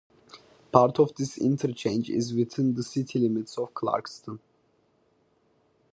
Part 0.71 0.97
of 0.97 1.13
this 1.15 1.37
interchange 1.37 2.09
is 2.09 2.33
within 2.33 2.73
the 2.73 2.81
city 2.81 3.19
limits 3.19 3.55
of 3.59 3.71
Clarkston. 3.75 4.39